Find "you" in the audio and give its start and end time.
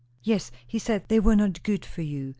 2.01-2.29